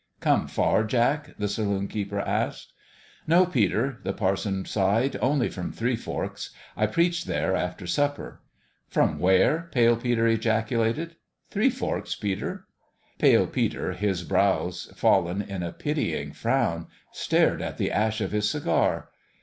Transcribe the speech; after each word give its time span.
"Come 0.19 0.47
far, 0.47 0.83
Jack?" 0.83 1.37
the 1.37 1.47
saloon 1.47 1.87
keeper 1.87 2.19
asked." 2.19 2.73
No, 3.27 3.45
Peter," 3.45 3.99
the 4.01 4.13
parson 4.13 4.65
sighed;" 4.65 5.15
only 5.21 5.47
from 5.47 5.71
Three 5.71 5.95
Forks. 5.95 6.49
I 6.75 6.87
preached 6.87 7.27
there 7.27 7.55
after 7.55 7.85
supper." 7.85 8.41
"From 8.89 9.19
where?'' 9.19 9.69
Pale 9.71 9.97
Peter 9.97 10.25
ejaculated. 10.27 11.17
"Three 11.51 11.69
Forks, 11.69 12.15
Peter." 12.15 12.65
Pale 13.19 13.45
Peter, 13.49 13.91
his 13.93 14.23
brows 14.23 14.91
fallen 14.95 15.39
in 15.43 15.61
a 15.61 15.71
pitying 15.71 16.33
frown, 16.33 16.87
stared 17.11 17.61
at 17.61 17.77
the 17.77 17.91
ash 17.91 18.21
of 18.21 18.31
his 18.31 18.49
cigar. 18.49 19.09